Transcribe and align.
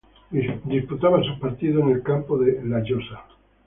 Disputaba 0.65 1.21
sus 1.21 1.37
partidos 1.37 1.83
en 1.83 1.89
el 1.91 2.01
campo 2.01 2.35
de 2.39 2.63
"La 2.65 2.79
Llosa". 2.83 3.23